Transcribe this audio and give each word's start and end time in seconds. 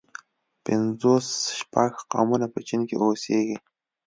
پنځوس 0.65 1.27
شپږ 1.59 1.93
قومونه 2.11 2.45
په 2.53 2.59
چين 2.67 2.81
کې 2.87 2.95
اوسيږي. 3.03 3.57